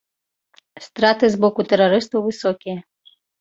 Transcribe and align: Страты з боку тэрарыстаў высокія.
Страты 0.85 1.29
з 1.35 1.41
боку 1.43 1.61
тэрарыстаў 1.75 2.25
высокія. 2.29 2.77